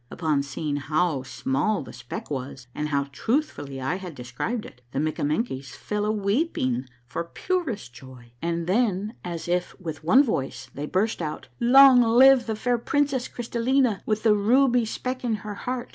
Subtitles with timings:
[0.09, 4.97] Upon seeing how small the speck was and how truthfully I had described it, the
[4.97, 10.87] Mikkamenkies fell a weeping for purest joy, and then, as if with one voice, they
[10.87, 15.89] burst out, —"Long live the fair princess Crystallina with the ruby speck in her heart